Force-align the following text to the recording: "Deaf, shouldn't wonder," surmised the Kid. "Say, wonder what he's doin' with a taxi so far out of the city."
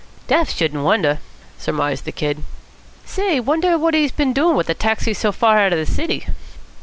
"Deaf, 0.25 0.49
shouldn't 0.49 0.81
wonder," 0.83 1.19
surmised 1.59 2.05
the 2.05 2.11
Kid. 2.11 2.39
"Say, 3.05 3.39
wonder 3.39 3.77
what 3.77 3.93
he's 3.93 4.11
doin' 4.11 4.55
with 4.55 4.67
a 4.67 4.73
taxi 4.73 5.13
so 5.13 5.31
far 5.31 5.59
out 5.59 5.73
of 5.73 5.77
the 5.77 5.85
city." 5.85 6.25